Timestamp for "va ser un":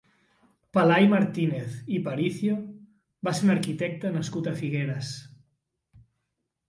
3.27-3.55